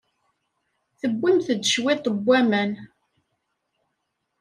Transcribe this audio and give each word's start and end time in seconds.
Tewwimt-d 0.99 1.61
cwiṭ 1.73 2.03
n 2.15 2.17
waman. 2.25 2.71